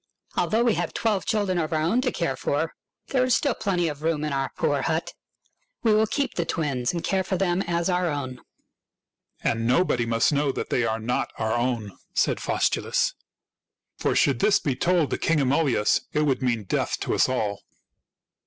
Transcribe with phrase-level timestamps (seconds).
[0.35, 2.73] "Although we have twelve children of our own to care for,
[3.09, 5.13] there is still plenty of room in our poor hut.
[5.83, 8.39] We will keep the twins and care for them as our own.""
[9.43, 11.93] And nobody must know that they are not our 1 88 THIRTY MORE FAMOUS STORIES
[11.93, 13.15] own," said Faustulus;
[13.99, 17.61] "for should this be told to King Amulius it would mean death to us all."